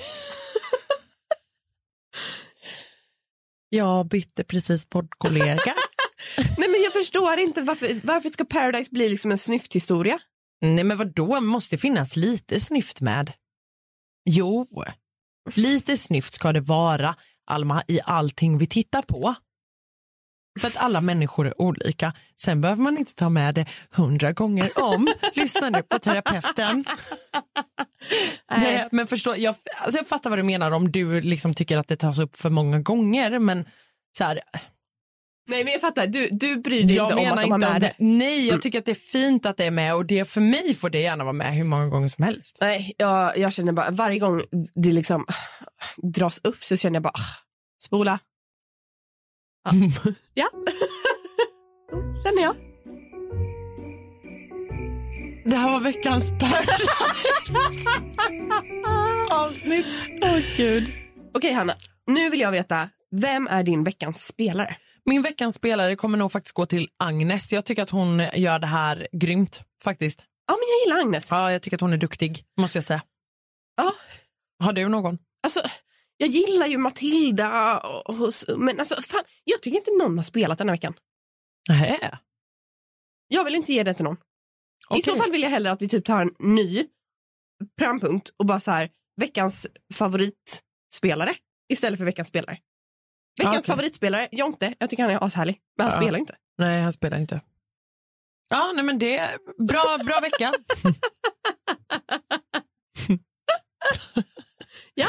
jag 3.68 4.08
bytte 4.08 4.44
precis 4.44 4.86
poddkollega. 4.86 5.74
Nej, 6.58 6.68
men 6.68 6.82
jag 6.82 6.92
förstår 6.92 7.38
inte 7.38 7.62
varför, 7.62 8.00
varför 8.04 8.28
ska 8.28 8.44
Paradise 8.44 8.90
bli 8.90 9.08
liksom 9.08 9.30
en 9.30 9.38
snyfthistoria? 9.38 10.18
Nej 10.60 10.84
men 10.84 10.96
vad 10.96 11.14
då 11.14 11.40
måste 11.40 11.78
finnas 11.78 12.16
lite 12.16 12.60
snyft 12.60 13.00
med. 13.00 13.32
Jo, 14.30 14.66
lite 15.54 15.96
snyft 15.96 16.34
ska 16.34 16.52
det 16.52 16.60
vara, 16.60 17.14
Alma, 17.46 17.82
i 17.88 18.00
allting 18.04 18.58
vi 18.58 18.66
tittar 18.66 19.02
på. 19.02 19.34
För 20.60 20.68
att 20.68 20.76
alla 20.76 21.00
människor 21.00 21.46
är 21.46 21.60
olika. 21.60 22.12
Sen 22.36 22.60
behöver 22.60 22.82
man 22.82 22.98
inte 22.98 23.14
ta 23.14 23.28
med 23.28 23.54
det 23.54 23.66
hundra 23.90 24.32
gånger 24.32 24.70
om. 24.76 25.08
Lyssna 25.34 25.70
nu 25.70 25.82
på 25.82 25.98
terapeuten. 25.98 26.84
Nej, 28.50 28.88
men 28.92 29.06
förstå, 29.06 29.34
jag, 29.36 29.54
alltså 29.76 29.98
jag 29.98 30.06
fattar 30.06 30.30
vad 30.30 30.38
du 30.38 30.42
menar 30.42 30.70
om 30.70 30.92
du 30.92 31.20
liksom 31.20 31.54
tycker 31.54 31.78
att 31.78 31.88
det 31.88 31.96
tas 31.96 32.18
upp 32.18 32.36
för 32.36 32.50
många 32.50 32.80
gånger. 32.80 33.38
Men 33.38 33.64
så 34.18 34.24
här, 34.24 34.40
Nej, 35.48 35.64
men 35.64 35.72
jag 35.72 35.80
fattar. 35.80 36.06
Du, 36.06 36.28
du 36.30 36.56
bryr 36.56 36.84
dig 36.84 36.96
jag 36.96 37.04
inte 37.04 37.14
om 37.14 37.38
att 37.38 37.42
de 37.42 37.50
har 37.50 37.58
med 37.58 37.80
det. 37.80 37.86
det. 37.86 37.94
Nej, 37.98 38.48
jag 38.48 38.62
tycker 38.62 38.78
att 38.78 38.84
det 38.84 38.92
är 38.92 38.94
fint 38.94 39.46
att 39.46 39.56
det 39.56 39.64
är 39.64 39.70
med 39.70 39.94
och 39.94 40.06
det 40.06 40.28
för 40.28 40.40
mig 40.40 40.74
får 40.74 40.90
det 40.90 41.00
gärna 41.00 41.24
vara 41.24 41.32
med 41.32 41.54
hur 41.54 41.64
många 41.64 41.86
gånger 41.86 42.08
som 42.08 42.24
helst. 42.24 42.58
Nej, 42.60 42.94
jag, 42.96 43.38
jag 43.38 43.52
känner 43.52 43.72
bara, 43.72 43.90
varje 43.90 44.18
gång 44.18 44.42
det 44.74 44.92
liksom 44.92 45.26
dras 45.96 46.40
upp 46.44 46.64
så 46.64 46.76
känner 46.76 46.96
jag 46.96 47.02
bara, 47.02 47.14
ah, 47.14 47.44
spola. 47.82 48.18
Ja. 49.66 49.72
ja. 50.34 50.46
så 51.90 52.22
känner 52.22 52.42
jag. 52.42 52.56
Det 55.44 55.56
här 55.56 55.72
var 55.72 55.80
veckans 55.80 56.32
avsnitt. 59.30 59.86
Åh 60.22 60.38
gud. 60.56 60.88
Okej 61.34 61.52
Hanna, 61.52 61.72
nu 62.06 62.30
vill 62.30 62.40
jag 62.40 62.50
veta, 62.50 62.88
vem 63.10 63.46
är 63.46 63.62
din 63.62 63.84
veckans 63.84 64.26
spelare? 64.26 64.76
Min 65.04 65.22
veckans 65.22 65.54
spelare 65.54 65.96
kommer 65.96 66.18
nog 66.18 66.32
faktiskt 66.32 66.54
gå 66.54 66.66
till 66.66 66.88
Agnes. 66.98 67.52
Jag 67.52 67.64
tycker 67.64 67.82
att 67.82 67.90
hon 67.90 68.22
gör 68.34 68.58
det 68.58 68.66
här 68.66 69.08
grymt 69.12 69.60
faktiskt. 69.84 70.24
Ja, 70.46 70.54
men 70.54 70.68
jag 70.68 70.80
gillar 70.86 71.08
Agnes. 71.08 71.30
Ja, 71.30 71.52
jag 71.52 71.62
tycker 71.62 71.76
att 71.76 71.80
hon 71.80 71.92
är 71.92 71.96
duktig, 71.96 72.44
måste 72.58 72.76
jag 72.76 72.84
säga. 72.84 73.02
Ja. 73.76 73.92
Har 74.64 74.72
du 74.72 74.88
någon? 74.88 75.18
Alltså, 75.42 75.60
jag 76.16 76.28
gillar 76.28 76.66
ju 76.66 76.78
Matilda, 76.78 77.78
och, 77.78 78.10
och, 78.10 78.32
men 78.56 78.78
alltså, 78.80 79.02
fan, 79.02 79.24
jag 79.44 79.62
tycker 79.62 79.78
inte 79.78 79.90
någon 79.90 80.16
har 80.18 80.24
spelat 80.24 80.58
den 80.58 80.68
här 80.68 80.74
veckan. 80.76 80.94
Nej. 81.68 82.10
Jag 83.28 83.44
vill 83.44 83.54
inte 83.54 83.72
ge 83.72 83.82
det 83.82 83.94
till 83.94 84.04
någon. 84.04 84.16
I 84.16 84.18
Okej. 84.88 85.02
så 85.02 85.16
fall 85.16 85.30
vill 85.30 85.42
jag 85.42 85.50
hellre 85.50 85.70
att 85.70 85.82
vi 85.82 85.88
typ 85.88 86.04
tar 86.04 86.20
en 86.22 86.34
ny 86.38 86.86
programpunkt 87.78 88.28
och 88.36 88.46
bara 88.46 88.60
så 88.60 88.70
här, 88.70 88.90
veckans 89.20 89.66
favoritspelare 89.94 91.34
istället 91.72 91.98
för 91.98 92.04
veckans 92.04 92.28
spelare. 92.28 92.58
Veckans 93.38 93.56
okej. 93.56 93.66
favoritspelare, 93.72 94.28
Jonte, 94.32 94.74
jag 94.78 94.90
tycker 94.90 95.02
han 95.02 95.12
är 95.12 95.24
ashärlig, 95.26 95.60
men 95.76 95.86
han 95.86 95.94
Ja. 95.94 96.00
spelar 96.00 96.18
inte. 96.18 96.36
Nej, 96.58 96.82
han 96.82 96.92
spelar 96.92 97.18
inte. 97.18 97.40
Ja, 98.48 98.72
nej 98.74 98.84
men 98.84 98.98
det 98.98 99.16
är 99.16 99.38
bra, 99.66 99.98
bra 100.06 100.20
vecka. 100.20 100.52
Ja, 104.94 105.08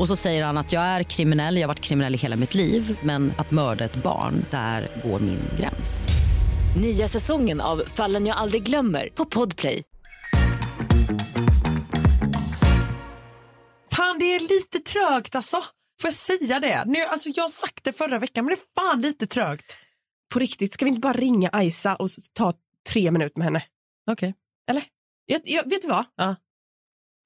Och 0.00 0.08
så 0.08 0.16
säger 0.16 0.44
han 0.44 0.58
att 0.58 0.72
jag 0.72 0.82
är 0.82 1.02
kriminell, 1.02 1.56
jag 1.56 1.62
har 1.62 1.68
varit 1.68 1.80
kriminell 1.80 2.14
i 2.14 2.18
hela 2.18 2.36
mitt 2.36 2.54
liv 2.54 2.98
men 3.02 3.32
att 3.38 3.50
mörda 3.50 3.84
ett 3.84 3.96
barn, 3.96 4.44
där 4.50 4.88
går 5.04 5.20
min 5.20 5.40
gräns. 5.58 6.08
Nya 6.76 7.08
säsongen 7.08 7.60
av 7.60 7.82
Fallen 7.86 8.26
jag 8.26 8.36
aldrig 8.36 8.62
glömmer 8.62 9.08
på 9.14 9.24
Podplay. 9.24 9.82
fan 14.10 14.18
det 14.18 14.34
är 14.34 14.40
lite 14.40 14.78
trögt 14.78 15.34
alltså. 15.34 15.56
Får 16.00 16.08
jag 16.08 16.14
säga 16.14 16.60
det? 16.60 16.84
Nu, 16.86 17.04
alltså, 17.04 17.28
jag 17.28 17.44
har 17.44 17.48
sagt 17.48 17.84
det 17.84 17.92
förra 17.92 18.18
veckan 18.18 18.44
men 18.44 18.54
det 18.54 18.60
är 18.60 18.82
fan 18.82 19.00
lite 19.00 19.26
trögt. 19.26 19.76
På 20.32 20.38
riktigt, 20.38 20.74
ska 20.74 20.84
vi 20.84 20.88
inte 20.88 21.00
bara 21.00 21.12
ringa 21.12 21.50
Aisa 21.52 21.96
och 21.96 22.08
ta 22.32 22.52
tre 22.88 23.10
minuter 23.10 23.38
med 23.38 23.44
henne? 23.44 23.62
Okej. 24.10 24.34
Eller? 24.70 24.82
Jag, 25.26 25.40
jag, 25.44 25.70
vet 25.70 25.82
du 25.82 25.88
vad? 25.88 26.04
Ja. 26.16 26.36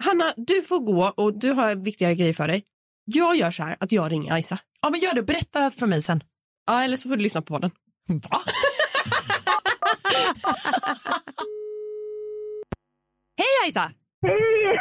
Hanna, 0.05 0.25
du 0.37 0.63
får 0.63 0.81
gå 0.81 1.13
och 1.17 1.39
du 1.39 1.51
har 1.53 1.75
viktigare 1.75 2.15
grejer 2.15 2.33
för 2.33 2.49
dig. 2.49 2.63
Jag 3.05 3.37
gör 3.37 3.51
så 3.51 3.63
här 3.63 3.77
att 3.81 3.93
jag 3.93 4.13
ringer 4.13 4.33
Aisa. 4.33 4.59
Ja 4.83 4.91
men 4.91 5.01
gör 5.01 5.15
det, 5.15 5.23
berätta 5.23 5.71
för 5.71 5.87
mig 5.87 6.03
sen. 6.03 6.21
Ja, 6.67 6.85
eller 6.85 6.97
så 6.97 7.09
får 7.09 7.17
du 7.17 7.23
lyssna 7.23 7.43
på 7.43 7.59
den. 7.59 7.71
Va? 8.09 8.39
Hej 13.39 13.47
Aisa! 13.67 13.91
Hej! 14.27 14.79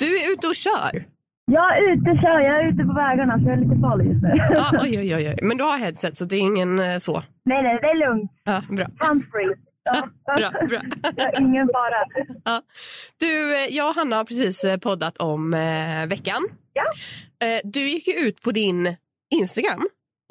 Du 0.00 0.06
är 0.18 0.32
ute 0.32 0.46
och 0.46 0.54
kör. 0.54 1.04
Jag 1.46 1.78
är 1.78 1.92
ute 1.92 2.04
kör, 2.22 2.40
jag 2.40 2.60
är 2.60 2.72
ute 2.72 2.84
på 2.84 2.92
vägarna 2.94 3.38
så 3.38 3.44
jag 3.44 3.52
är 3.52 3.62
lite 3.64 3.80
farlig 3.80 4.06
just 4.10 4.22
nu. 4.22 4.30
Ja, 4.54 4.70
oj, 4.82 4.98
oj, 4.98 5.14
oj. 5.16 5.38
Men 5.42 5.56
du 5.56 5.64
har 5.64 5.78
headset 5.78 6.18
så 6.18 6.24
det 6.24 6.36
är 6.36 6.40
ingen 6.40 6.78
eh, 6.78 6.96
så. 6.96 7.22
nej, 7.44 7.62
nej, 7.62 7.78
det 7.82 7.86
är 7.86 8.08
lugnt. 8.08 8.30
Ja, 8.44 8.62
bra. 8.76 8.86
Handsfree. 8.98 9.54
Ja. 9.84 10.08
Bra, 10.24 10.50
bra. 10.68 10.80
Ingen 11.40 11.68
fara. 11.72 12.04
Ja. 12.44 12.62
Du, 13.20 13.54
eh, 13.54 13.76
jag 13.76 13.88
och 13.88 13.94
Hanna 13.94 14.16
har 14.16 14.24
precis 14.24 14.64
eh, 14.64 14.78
poddat 14.78 15.18
om 15.18 15.54
eh, 15.54 16.08
veckan. 16.08 16.42
Ja. 16.72 16.84
Eh, 17.46 17.60
du 17.64 17.88
gick 17.88 18.06
ju 18.08 18.14
ut 18.14 18.42
på 18.42 18.50
din 18.50 18.96
Instagram 19.40 19.82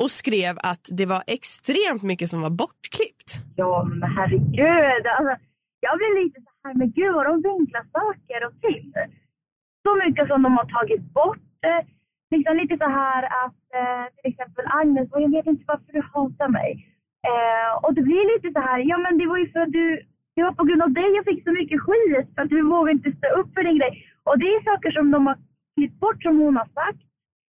och 0.01 0.11
skrev 0.11 0.53
att 0.71 0.85
det 0.99 1.05
var 1.05 1.23
extremt 1.27 2.03
mycket 2.03 2.29
som 2.29 2.41
var 2.41 2.49
bortklippt. 2.49 3.29
Ja, 3.55 3.83
men 3.83 4.09
herregud. 4.17 5.05
Alltså, 5.17 5.33
jag 5.79 5.97
blir 5.97 6.23
lite 6.23 6.39
så 6.41 6.51
här, 6.63 6.73
men 6.79 6.91
gud 6.91 7.13
vad 7.13 7.25
de 7.25 7.35
vinklar 7.49 7.85
saker 7.97 8.39
och 8.47 8.55
ting. 8.65 8.93
Så 9.83 9.91
mycket 10.05 10.27
som 10.27 10.43
de 10.43 10.57
har 10.57 10.67
tagit 10.77 11.03
bort. 11.19 11.47
Eh, 11.67 11.81
liksom 12.35 12.53
lite 12.61 12.75
så 12.83 12.89
här 13.01 13.23
att 13.43 13.63
eh, 13.79 14.05
till 14.15 14.31
exempel 14.31 14.65
Agnes, 14.79 15.11
och 15.11 15.21
jag 15.21 15.31
vet 15.31 15.45
inte 15.45 15.63
varför 15.67 15.91
du 15.93 16.01
hatar 16.13 16.49
mig. 16.49 16.69
Eh, 17.31 17.69
och 17.83 17.91
det 17.97 18.03
blir 18.09 18.23
lite 18.33 18.47
så 18.55 18.59
här, 18.67 18.79
ja 18.91 18.97
men 19.05 19.13
det 19.19 19.27
var 19.31 19.37
ju 19.43 19.47
för 19.53 19.61
att 19.65 19.73
du, 19.79 19.85
det 20.35 20.41
var 20.47 20.53
på 20.59 20.63
grund 20.67 20.81
av 20.87 20.91
dig 20.99 21.07
jag 21.17 21.25
fick 21.29 21.41
så 21.47 21.51
mycket 21.59 21.79
skit 21.85 22.27
för 22.33 22.39
att 22.41 22.49
du 22.55 22.59
vågar 22.73 22.91
inte 22.97 23.09
stå 23.19 23.27
upp 23.39 23.49
för 23.55 23.63
din 23.67 23.77
grej. 23.79 23.93
Och 24.27 24.35
det 24.41 24.47
är 24.55 24.59
saker 24.71 24.91
som 24.97 25.05
de 25.15 25.19
har 25.29 25.37
klippt 25.77 25.97
bort 26.03 26.19
som 26.23 26.35
hon 26.43 26.55
har 26.61 26.69
sagt. 26.81 27.01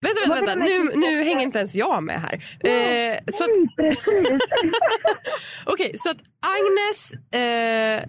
Vänta, 0.07 0.21
vänta, 0.21 0.37
vänta. 0.47 0.55
Nu, 0.69 0.77
nu 1.05 1.11
hänger 1.29 1.43
inte 1.49 1.59
ens 1.59 1.75
jag 1.75 2.03
med 2.03 2.19
här. 2.27 2.35
Eh, 2.71 3.15
så 3.27 3.45
att. 3.45 3.51
Okej, 5.67 5.93
så 5.95 6.11
att 6.11 6.17
Agnes 6.57 7.13
eh, 7.13 8.09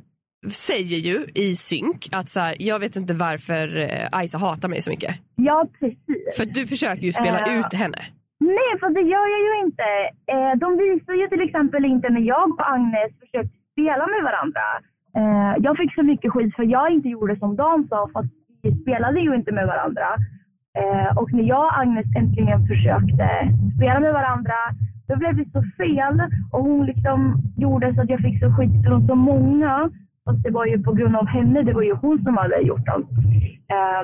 säger 0.52 0.98
ju 0.98 1.26
i 1.36 1.56
synk 1.56 2.10
att 2.12 2.30
så 2.30 2.40
här, 2.40 2.56
jag 2.60 2.80
vet 2.80 2.96
inte 2.96 3.14
varför 3.14 3.78
eh, 3.78 4.08
Aisa 4.12 4.38
hatar 4.38 4.70
mig 4.70 4.82
så 4.82 4.90
mycket. 4.90 5.16
ja, 5.36 5.68
precis. 5.80 6.38
För 6.38 6.46
du 6.46 6.68
försöker 6.68 7.02
ju 7.04 7.14
spela 7.14 7.40
Eh. 7.40 7.60
ut 7.60 7.74
henne. 7.74 7.98
Nej, 8.58 8.72
för 8.80 8.90
det 8.90 9.02
gör 9.14 9.28
jag 9.36 9.42
ju 9.48 9.66
inte. 9.66 9.90
Eh, 10.34 10.54
de 10.64 10.78
visar 10.78 11.14
ju 11.14 11.28
till 11.28 11.42
exempel 11.42 11.86
inte 11.86 12.10
när 12.10 12.22
jag 12.22 12.50
och 12.50 12.72
Agnes 12.74 13.12
försökte 13.20 13.58
spela 13.72 14.08
med 14.14 14.24
varandra. 14.24 14.66
Eh, 15.18 15.54
jag 15.66 15.78
fick 15.78 15.94
så 15.96 16.04
mycket 16.04 16.32
skit 16.32 16.56
för 16.56 16.64
jag 16.64 16.92
inte 16.92 17.10
gjorde 17.10 17.36
som 17.40 17.56
de 17.56 17.88
sa, 17.90 18.10
för 18.14 18.20
att 18.20 18.32
vi 18.62 18.82
spelade 18.82 19.20
ju 19.20 19.36
inte 19.36 19.52
med 19.52 19.68
varandra. 19.68 20.08
Eh, 20.80 21.18
och 21.18 21.34
när 21.34 21.44
jag 21.44 21.66
och 21.66 21.80
Agnes 21.80 22.06
äntligen 22.18 22.68
försökte 22.68 23.28
spela 23.76 24.00
med 24.00 24.14
varandra, 24.14 24.60
då 25.08 25.16
blev 25.16 25.36
det 25.36 25.52
så 25.52 25.64
fel. 25.78 26.22
Och 26.52 26.64
hon 26.64 26.86
liksom 26.86 27.36
gjorde 27.58 27.96
så 27.96 28.02
att 28.02 28.10
jag 28.10 28.20
fick 28.20 28.40
så 28.40 28.52
skit 28.52 28.86
från 28.86 29.08
så 29.08 29.16
många. 29.16 29.90
Fast 30.26 30.44
det 30.44 30.52
var 30.52 30.66
ju 30.66 30.84
på 30.84 30.94
grund 30.94 31.16
av 31.16 31.28
henne, 31.28 31.62
det 31.62 31.74
var 31.74 31.82
ju 31.82 31.94
hon 31.94 32.24
som 32.24 32.38
hade 32.38 32.60
gjort 32.60 32.88
allt. 32.88 33.10
Eh, 33.76 34.04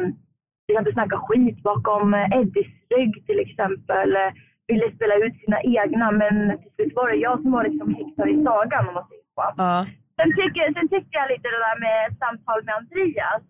vi 0.70 0.76
hade 0.80 0.94
snackat 0.98 1.22
skit 1.28 1.60
bakom 1.70 2.06
eh, 2.20 2.28
Eddies 2.40 2.72
rygg 2.96 3.14
till 3.28 3.40
exempel. 3.46 4.10
Eh, 4.24 4.32
Ville 4.72 4.88
spela 4.98 5.16
ut 5.26 5.36
sina 5.44 5.60
egna 5.78 6.08
men 6.22 6.36
till 6.62 6.72
slut 6.76 6.94
var 7.00 7.06
det 7.12 7.16
jag 7.28 7.36
som 7.42 7.52
var 7.56 7.64
liksom 7.70 7.88
häxan 8.00 8.28
i 8.36 8.38
sagan 8.50 8.88
om 8.90 8.94
man 8.98 9.06
säger 9.10 9.26
så. 9.38 9.44
Ja. 9.64 9.86
Sen 10.18 10.30
tycker, 10.40 10.64
sen 10.78 10.88
tycker 10.94 11.14
jag 11.20 11.28
lite 11.34 11.48
det 11.56 11.62
där 11.68 11.78
med 11.86 12.00
samtal 12.22 12.60
med 12.68 12.76
Andreas. 12.82 13.42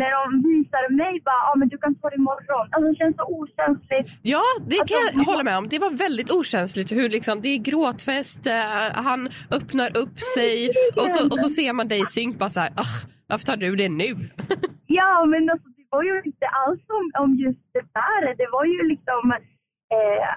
När 0.00 0.10
de 0.18 0.24
visar 0.48 0.84
mig 1.02 1.14
bara, 1.28 1.40
ja 1.44 1.52
ah, 1.52 1.56
men 1.60 1.68
du 1.72 1.76
kan 1.78 1.94
ta 2.00 2.10
det 2.10 2.16
imorgon. 2.22 2.66
Alltså 2.72 2.86
det 2.90 2.96
känns 3.00 3.16
så 3.16 3.24
okänsligt. 3.40 4.08
Ja, 4.34 4.44
det 4.72 4.80
kan 4.90 5.02
Alltså, 5.02 5.18
jag 5.18 5.24
hålla 5.30 5.44
med 5.50 5.56
om. 5.60 5.66
Det 5.74 5.78
var 5.86 5.92
väldigt 6.06 6.30
okänsligt 6.38 6.88
hur 6.98 7.08
liksom, 7.16 7.34
det 7.44 7.48
är 7.56 7.60
gråtfest, 7.70 8.42
eh, 8.46 8.86
han 9.08 9.20
öppnar 9.58 9.88
upp 10.02 10.16
sig 10.36 10.54
och 11.00 11.08
så, 11.14 11.20
och 11.32 11.38
så 11.44 11.48
ser 11.58 11.72
man 11.78 11.86
dig 11.92 12.00
i 12.02 12.06
synk 12.16 12.32
bara 12.42 12.48
så 12.56 12.60
här, 12.64 12.70
"Ah, 12.84 12.92
varför 13.30 13.44
tar 13.46 13.56
du 13.64 13.76
det 13.82 13.88
nu? 14.02 14.10
Ja 15.00 15.24
men 15.32 15.50
alltså 15.50 15.68
var 15.90 16.02
ju 16.02 16.22
inte 16.24 16.46
alls 16.46 16.80
om, 16.98 17.06
om 17.22 17.30
just 17.34 17.64
det 17.72 17.84
där. 18.00 18.22
Det 18.40 18.48
var 18.52 18.64
ju 18.64 18.88
liksom 18.92 19.32
eh, 19.96 20.28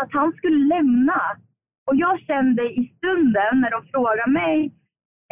att 0.00 0.10
han 0.12 0.32
skulle 0.32 0.64
lämna. 0.74 1.20
Och 1.86 1.96
jag 1.96 2.20
kände 2.20 2.62
i 2.62 2.92
stunden 2.96 3.52
när 3.60 3.70
de 3.70 3.80
frågade 3.92 4.30
mig 4.30 4.56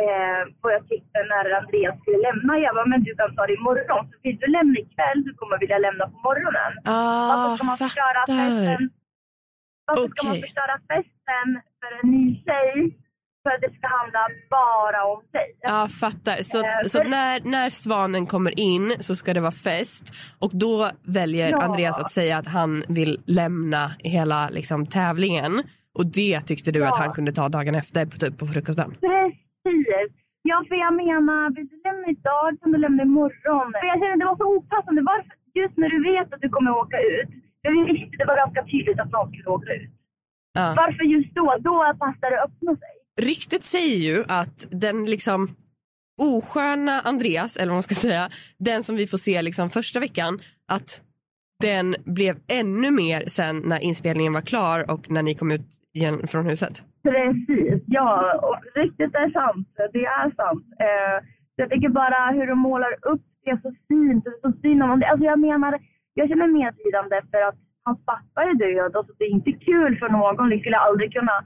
eh, 0.02 0.40
vad 0.60 0.72
jag 0.76 0.88
tyckte 0.88 1.18
när 1.30 1.44
Andreas 1.60 2.00
skulle 2.00 2.18
lämna. 2.28 2.58
Jag 2.58 2.74
bara, 2.74 2.86
men 2.86 3.02
du 3.02 3.14
kan 3.16 3.34
ta 3.36 3.46
det 3.46 3.54
imorgon. 3.54 4.02
Så 4.10 4.16
vill 4.22 4.38
du 4.38 4.46
lämna 4.46 4.78
ikväll 4.80 5.18
så 5.26 5.30
kommer 5.40 5.58
vilja 5.58 5.78
lämna 5.78 6.04
på 6.12 6.18
morgonen. 6.28 6.72
Ah, 6.84 7.28
Varför 7.30 7.56
ska 7.56 7.66
man 7.66 7.76
förstöra 7.86 8.20
festen? 8.32 8.90
Varför 9.86 10.08
ska 10.08 10.28
man 10.28 10.36
förstöra 10.46 10.76
festen 10.90 11.48
för 11.80 11.90
en 12.02 12.10
ny 12.10 12.24
tjej? 12.44 12.76
För 13.42 13.50
att 13.54 13.60
det 13.60 13.72
ska 13.78 13.86
handla 13.98 14.22
bara 14.50 15.00
om 15.12 15.20
dig. 15.32 15.48
Ja, 15.60 15.88
fattar. 16.04 16.36
Så, 16.42 16.58
Eh, 16.58 16.82
så 16.92 16.98
för- 16.98 17.08
när, 17.16 17.50
när 17.54 17.70
svanen 17.70 18.26
kommer 18.26 18.60
in 18.60 18.86
så 19.00 19.12
ska 19.16 19.34
det 19.34 19.40
vara 19.40 19.52
fest 19.68 20.04
och 20.38 20.50
då 20.54 20.88
väljer 21.18 21.50
Ja. 21.50 21.62
Andreas 21.62 22.00
att 22.02 22.10
säga 22.10 22.36
att 22.38 22.48
han 22.48 22.70
vill 22.88 23.12
lämna 23.26 23.82
hela 23.98 24.48
liksom, 24.58 24.86
tävlingen 24.86 25.52
och 25.98 26.06
det 26.06 26.40
tyckte 26.40 26.70
du 26.72 26.78
Ja. 26.80 26.88
att 26.88 26.98
han 26.98 27.12
kunde 27.12 27.32
ta 27.32 27.48
dagen 27.48 27.74
efter 27.74 28.06
på, 28.06 28.16
typ 28.22 28.38
på 28.38 28.46
frukosten. 28.46 28.90
Precis. 29.64 30.10
Ja, 30.50 30.56
för 30.68 30.76
jag 30.86 30.92
menar, 31.04 31.42
vill 31.56 31.66
du 31.72 31.76
lämna 31.88 32.06
idag 32.16 32.46
kan 32.60 32.72
du 32.72 32.78
lämna 32.86 33.02
imorgon. 33.10 33.66
För 33.80 33.86
jag 33.90 33.98
känner 34.00 34.16
det 34.22 34.24
var 34.32 34.36
så 34.42 34.48
opassande. 34.56 35.00
Varför, 35.12 35.34
just 35.60 35.76
när 35.80 35.88
du 35.94 35.98
vet 36.12 36.28
att 36.34 36.40
du 36.44 36.48
kommer 36.56 36.70
åka 36.82 36.98
ut. 37.14 37.28
För 37.62 37.70
vi 37.76 37.80
visste, 37.92 38.14
det 38.20 38.26
var 38.30 38.36
ganska 38.44 38.62
tydligt 38.72 39.00
att 39.02 39.10
någon 39.16 39.28
skulle 39.32 39.50
åka 39.58 39.72
ut. 39.80 39.90
Ja. 40.58 40.66
Varför 40.82 41.04
just 41.14 41.32
då? 41.40 41.46
Då 41.68 41.74
passar 42.04 42.26
det 42.30 42.38
att 42.42 42.48
öppna 42.50 42.72
sig. 42.82 42.94
Ryktet 43.20 43.62
säger 43.62 43.98
ju 44.12 44.24
att 44.28 44.66
den 44.70 45.04
liksom 45.04 45.48
osköna 46.22 47.00
Andreas, 47.04 47.56
eller 47.56 47.68
vad 47.68 47.74
man 47.74 47.82
ska 47.82 47.94
säga, 47.94 48.28
den 48.58 48.82
som 48.82 48.96
vi 48.96 49.06
får 49.06 49.18
se 49.18 49.42
liksom 49.42 49.70
första 49.70 50.00
veckan, 50.00 50.38
att 50.68 51.00
den 51.62 51.94
blev 52.04 52.34
ännu 52.60 52.90
mer 52.90 53.20
sen 53.26 53.56
när 53.70 53.80
inspelningen 53.90 54.32
var 54.32 54.40
klar 54.40 54.90
och 54.92 55.10
när 55.10 55.22
ni 55.22 55.34
kom 55.34 55.50
ut 55.52 55.66
igen 55.94 56.16
från 56.30 56.46
huset. 56.46 56.74
Precis, 57.02 57.82
ja. 57.86 58.10
Och 58.48 58.58
riktigt 58.82 59.14
är 59.14 59.30
sant. 59.40 59.68
Det 59.92 60.04
är 60.04 60.28
sant. 60.42 60.66
Eh, 60.86 61.18
jag 61.56 61.70
tycker 61.70 61.88
bara 61.88 62.30
hur 62.36 62.46
de 62.46 62.58
målar 62.58 62.92
upp 63.12 63.24
det 63.44 63.60
så 63.62 63.70
fint. 63.88 64.24
Det 64.24 64.30
är 64.30 64.40
så 64.46 64.52
synd 64.62 64.82
om. 64.82 64.90
Alltså 64.90 65.24
jag 65.32 65.38
menar, 65.48 65.72
jag 66.14 66.28
känner 66.28 66.46
medlidande 66.46 67.16
för 67.30 67.42
att 67.48 67.58
hans 67.84 68.00
pappa 68.10 68.40
är 68.50 68.54
död. 68.54 68.96
Alltså 68.96 69.12
det 69.18 69.24
är 69.24 69.30
inte 69.38 69.52
kul 69.52 69.92
för 70.00 70.08
någon. 70.08 70.48
Vi 70.50 70.60
skulle 70.60 70.76
aldrig 70.76 71.12
kunna 71.12 71.36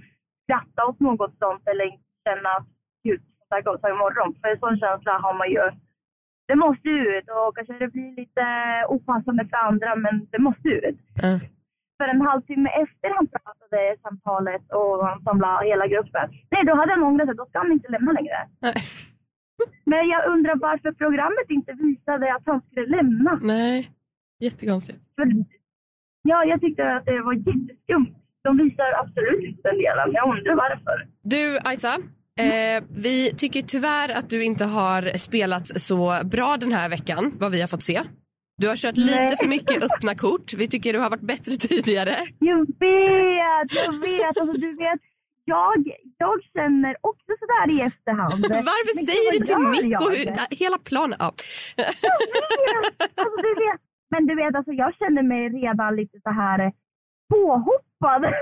skratta 0.46 0.80
åt 0.88 1.00
något 1.00 1.34
sånt 1.38 1.62
eller 1.70 1.86
känna 2.26 2.48
att 2.58 2.66
gud, 3.04 3.20
det 3.48 3.54
här 3.54 3.62
går 3.62 3.78
ta 3.78 3.88
imorgon. 3.90 4.34
För 4.40 4.48
en 4.48 4.58
sån 4.58 4.76
känsla 4.78 5.12
har 5.18 5.34
man 5.40 5.50
ju. 5.50 5.64
Det 6.48 6.54
måste 6.64 6.88
ut 6.88 7.24
och 7.36 7.56
kanske 7.56 7.72
det 7.78 7.88
blir 7.88 8.10
lite 8.16 8.44
opassande 8.88 9.42
för 9.50 9.56
andra 9.56 9.96
men 9.96 10.14
det 10.32 10.38
måste 10.38 10.68
ut 10.68 10.98
Ja. 11.22 11.40
för 11.98 12.08
en 12.08 12.20
halvtimme 12.20 12.68
efter 12.84 13.08
han 13.16 13.26
pratade 13.26 13.96
samtalet 14.02 14.64
och 14.72 15.06
han 15.06 15.22
samlade 15.22 15.66
hela 15.66 15.86
gruppen. 15.86 16.30
Nej, 16.50 16.64
då 16.66 16.74
hade 16.74 16.92
han 16.92 17.02
ångrat 17.02 17.26
sig. 17.28 17.36
Då 17.36 17.46
ska 17.46 17.58
han 17.58 17.72
inte 17.72 17.88
lämna 17.88 18.12
längre. 18.12 18.38
Nej. 18.60 18.74
Men 19.84 20.08
jag 20.08 20.26
undrar 20.32 20.54
varför 20.56 20.92
programmet 20.92 21.48
inte 21.48 21.72
visade 21.72 22.34
att 22.34 22.42
han 22.46 22.60
skulle 22.60 22.86
lämna. 22.86 23.38
Nej, 23.42 23.90
jättekonstigt. 24.40 24.98
För, 25.16 25.26
ja, 26.22 26.44
jag 26.44 26.60
tyckte 26.60 26.94
att 26.96 27.04
det 27.04 27.20
var 27.22 27.32
jätteskumt. 27.34 28.14
De 28.46 28.50
visar 28.64 28.90
absolut 29.02 29.42
inte 29.48 29.62
den 29.68 29.78
delen. 29.84 30.08
Jag 30.18 30.24
undrar 30.34 30.54
varför. 30.66 30.96
Du 31.22 31.58
Aisa, 31.70 31.94
eh, 32.44 32.78
vi 33.06 33.30
tycker 33.40 33.62
tyvärr 33.62 34.08
att 34.18 34.30
du 34.30 34.44
inte 34.44 34.64
har 34.64 35.02
spelat 35.26 35.66
så 35.88 35.98
bra 36.24 36.56
den 36.60 36.72
här 36.72 36.88
veckan, 36.96 37.22
vad 37.40 37.50
vi 37.52 37.60
har 37.60 37.68
fått 37.68 37.82
se. 37.82 37.98
Du 38.58 38.68
har 38.68 38.76
kört 38.76 38.96
lite 38.96 39.22
Nej. 39.22 39.36
för 39.40 39.48
mycket 39.56 39.76
öppna 39.88 40.14
kort. 40.14 40.54
Vi 40.60 40.68
tycker 40.68 40.92
du 40.92 40.98
har 40.98 41.10
varit 41.10 41.28
bättre 41.34 41.52
tidigare. 41.68 42.14
Jag 42.38 42.60
vet, 42.86 43.68
jag 43.84 43.92
vet. 44.06 44.36
Alltså, 44.40 44.60
du 44.60 44.70
vet 44.76 45.00
jag, 45.46 45.78
jag 46.18 46.36
känner 46.54 46.96
också 47.00 47.30
sådär 47.42 47.66
i 47.76 47.78
efterhand. 47.90 48.40
Varför 48.72 48.94
Men 48.96 49.06
säger 49.10 49.30
du 49.32 49.38
till 49.46 50.28
äh, 50.28 50.58
hela 50.62 50.78
planen? 50.88 51.16
Ja. 51.20 51.30
alltså, 53.20 53.38
du 53.46 53.52
vet, 53.64 53.80
men 54.12 54.26
du 54.26 54.34
vet, 54.42 54.54
alltså, 54.54 54.72
jag 54.72 54.94
känner 55.00 55.22
mig 55.32 55.42
redan 55.48 55.96
lite 55.96 56.16
så 56.26 56.30
här 56.30 56.58
eh, 56.66 56.72
påhoppad. 57.28 58.22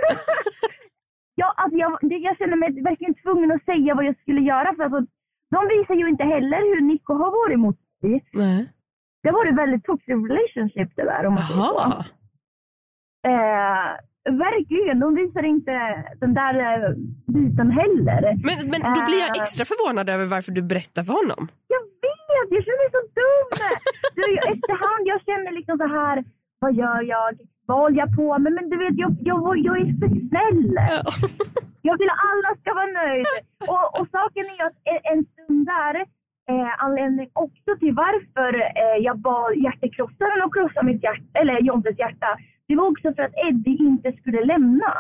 jag, 1.35 1.55
alltså, 1.57 1.77
jag, 1.79 1.99
det, 2.03 2.15
jag 2.17 2.37
känner 2.39 2.57
mig 2.57 2.83
verkligen 2.83 3.15
tvungen 3.15 3.53
att 3.53 3.65
säga 3.65 3.95
vad 3.95 4.05
jag 4.05 4.17
skulle 4.21 4.41
göra. 4.41 4.75
För 4.77 4.83
alltså, 4.85 5.01
de 5.51 5.61
visar 5.69 5.95
ju 5.95 6.09
inte 6.09 6.25
heller 6.25 6.61
hur 6.75 6.81
Nico 6.81 7.13
har 7.15 7.31
varit 7.31 7.59
mot 7.59 7.79
mig. 8.03 8.25
Nej. 8.33 8.73
det 9.23 9.29
har 9.29 9.39
varit 9.45 9.55
väldigt 9.59 9.85
toxic 9.85 10.09
relationship 10.31 10.97
det 10.97 11.05
där 11.05 11.27
om 11.27 11.35
man 11.35 11.43
säger 11.43 11.61
så. 11.63 11.75
Jaha. 11.79 12.05
Eh, 13.33 13.87
verkligen, 14.47 15.01
de 15.01 15.15
visar 15.15 15.43
inte 15.43 15.73
den 16.21 16.35
där 16.35 16.55
eh, 16.71 16.91
biten 17.35 17.71
heller. 17.71 18.23
Men, 18.49 18.57
men 18.73 18.81
då 18.97 19.01
blir 19.09 19.21
jag 19.25 19.37
Eh. 19.37 19.43
extra 19.43 19.65
förvånad 19.71 20.07
över 20.15 20.25
varför 20.25 20.53
du 20.53 20.63
berättar 20.63 21.03
för 21.09 21.13
honom. 21.21 21.43
Jag 21.75 21.83
vet, 22.05 22.47
jag 22.55 22.63
känner 22.65 22.81
mig 22.83 22.91
så 22.97 23.03
dum. 23.21 23.47
Du, 24.17 24.23
efterhand, 24.53 25.03
jag 25.13 25.21
känner 25.29 25.53
liksom 25.59 25.79
så 25.79 25.87
här, 25.99 26.25
vad 26.59 26.73
gör 26.75 27.03
jag? 27.03 27.33
Vad 27.67 27.79
håller 27.79 27.99
jag 27.99 28.17
på 28.17 28.39
med? 28.39 28.53
Men 28.53 28.71
du 28.71 28.77
vet, 28.77 28.95
jag, 28.99 29.17
jag, 29.21 29.59
jag 29.59 29.77
är 29.81 29.85
för 30.01 30.09
snäll. 30.29 30.77
Jag 31.87 31.99
vill 31.99 32.09
att 32.11 32.25
alla 32.31 32.51
ska 32.61 32.75
vara 32.75 32.93
nöjda. 33.03 33.29
Och, 33.73 34.01
och 34.01 34.07
saken 34.17 34.45
är 34.59 34.65
att 34.67 34.79
en- 35.13 35.25
stund 35.33 35.67
där, 35.67 35.95
eh, 36.51 36.85
anledning 36.85 37.31
också 37.33 37.71
till 37.81 37.95
varför 37.95 38.55
eh, 38.83 38.97
jag 39.07 39.19
bad 39.19 39.57
hjärtekrossaren 39.57 40.43
att 40.43 40.53
krossa 40.53 40.83
mitt 40.83 41.03
hjärta, 41.03 41.39
eller 41.41 41.61
Jontes 41.61 41.99
hjärta, 41.99 42.27
det 42.69 42.77
var 42.77 42.87
också 42.91 43.15
för 43.15 43.23
att 43.23 43.35
Eddie 43.49 43.77
inte 43.89 44.13
skulle 44.13 44.45
lämna. 44.45 44.93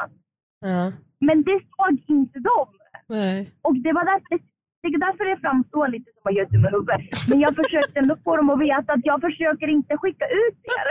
Ja. 0.60 0.92
Men 1.20 1.42
det 1.42 1.60
såg 1.76 1.98
inte 2.06 2.38
de. 2.38 2.66
Nej. 3.08 3.50
Och 3.62 3.76
det 3.76 3.92
var 3.92 4.04
därför 4.04 4.28
det, 4.30 4.42
det 4.84 4.96
är 4.98 5.06
därför 5.08 5.24
det 5.30 5.36
framstår 5.46 5.86
lite 5.94 6.08
som 6.14 6.24
att 6.28 6.36
jag 6.36 6.46
är 6.46 6.50
dum 6.52 6.64
i 6.66 6.70
huvudet. 6.76 7.00
Men 7.28 7.38
jag 7.44 7.52
försökte 7.60 7.98
ändå 8.02 8.14
få 8.24 8.36
dem 8.36 8.50
att 8.50 8.60
veta 8.68 8.90
att 8.96 9.06
jag 9.10 9.18
försöker 9.26 9.68
inte 9.76 9.92
skicka 10.02 10.26
ut 10.42 10.58
er. 10.76 10.86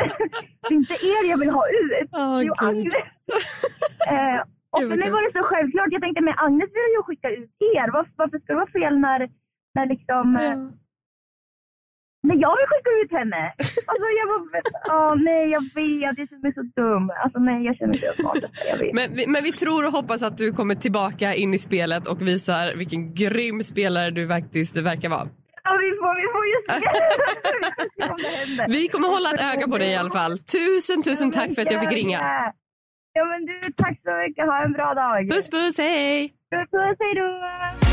Det 0.64 0.74
är 0.76 0.80
inte 0.84 0.98
er 1.14 1.24
jag 1.32 1.40
vill 1.44 1.54
ha 1.60 1.66
ut. 1.82 2.10
Åh, 2.12 2.40
det 2.40 2.46
är. 2.46 2.68
Agnes. 2.70 2.94
eh, 4.14 4.40
och 4.74 4.82
för 4.90 4.98
mig 5.02 5.10
var 5.16 5.22
det 5.26 5.34
så 5.40 5.44
självklart. 5.52 5.90
Jag 5.96 6.02
tänkte, 6.02 6.22
men 6.28 6.36
Agnes 6.46 6.70
vill 6.78 6.96
ju 6.98 7.02
skicka 7.08 7.30
ut 7.42 7.56
er. 7.76 7.88
Varför, 7.98 8.14
varför 8.22 8.38
ska 8.40 8.50
det 8.54 8.62
vara 8.64 8.76
fel 8.80 8.96
när, 9.06 9.20
när 9.76 9.86
liksom... 9.94 10.26
Eh, 10.36 10.58
när 12.28 12.36
jag 12.46 12.54
vill 12.60 12.68
skicka 12.72 12.92
ut 13.04 13.12
henne. 13.20 13.44
Alltså 13.90 14.06
jag 14.20 14.28
var... 14.32 14.40
Åh 14.96 15.16
nej, 15.30 15.44
jag 15.56 15.62
vet. 15.62 16.02
Jag 16.06 16.16
känner 16.16 16.42
mig 16.42 16.54
så 16.54 16.62
dum. 16.82 17.04
Alltså 17.24 17.40
nej, 17.40 17.66
jag 17.66 17.76
känner 17.78 17.94
mig 17.94 18.00
så 18.00 18.22
smart. 18.22 18.44
Men, 18.98 19.16
vi- 19.18 19.28
men 19.28 19.44
vi 19.44 19.52
tror 19.52 19.86
och 19.88 19.92
hoppas 19.92 20.24
att 20.24 20.38
du 20.38 20.52
kommer 20.52 20.76
tillbaka 20.76 21.34
in 21.34 21.54
i 21.54 21.58
spelet 21.58 22.08
och 22.08 22.22
visar 22.22 22.76
vilken 22.76 23.14
grym 23.14 23.64
spelare 23.64 24.12
du 24.12 24.28
faktiskt 24.28 24.78
verkar 24.78 25.10
vara. 25.10 25.28
Ja, 25.66 25.72
vi 25.84 25.90
får, 26.00 26.14
vi 26.22 26.28
får 26.36 26.46
ju 26.54 26.58
se. 26.70 26.76
Vi 27.96 28.02
får 28.08 28.18
se 28.18 28.52
om 28.52 28.58
det. 28.58 28.78
Vi 28.78 28.88
kommer 28.88 29.08
hålla 29.08 29.30
ett 29.34 29.54
öga 29.58 29.68
på 29.68 29.78
dig 29.78 29.90
i 29.92 29.96
alla 29.96 30.12
fall. 30.12 30.38
Tusen, 30.38 31.04
tusen 31.04 31.32
tack 31.32 31.56
för 31.56 31.62
att 31.62 31.72
jag 31.72 31.82
fick 31.82 31.92
ringa. 31.94 32.20
Ja 33.16 33.26
men 33.26 33.46
du, 33.46 33.72
tack 33.78 33.98
så 34.04 34.12
mycket. 34.28 34.46
Ha 34.46 34.64
en 34.66 34.72
bra 34.74 34.94
dag. 34.94 35.30
Puss 35.32 35.50
puss, 35.50 35.78
hej! 35.78 36.30
Puss, 36.52 36.70
puss, 36.72 36.98
hej 37.00 37.14
då. 37.16 37.93